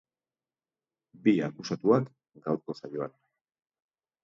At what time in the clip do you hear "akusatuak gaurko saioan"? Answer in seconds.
1.49-3.17